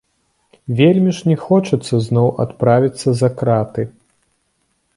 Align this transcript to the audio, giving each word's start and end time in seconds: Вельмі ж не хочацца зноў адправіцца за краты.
Вельмі 0.79 1.11
ж 1.17 1.29
не 1.31 1.35
хочацца 1.43 1.95
зноў 2.07 2.27
адправіцца 2.45 3.09
за 3.21 3.29
краты. 3.43 3.87